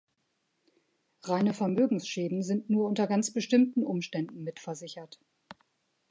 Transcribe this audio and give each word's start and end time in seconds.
Reine 1.21 1.53
Vermögensschäden 1.53 2.41
sind 2.41 2.71
nur 2.71 2.87
unter 2.87 3.05
ganz 3.05 3.31
bestimmten 3.31 3.83
Umständen 3.85 4.43
mitversichert. 4.43 5.19